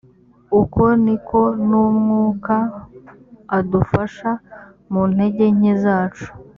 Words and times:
uko 0.61 0.83
ni 1.03 1.15
ko 1.27 1.39
n 1.67 1.69
umwuka 1.85 2.55
adufasha 3.57 4.31
mu 4.91 5.01
ntege 5.11 5.45
nke 5.55 5.73
zacu 5.83 6.27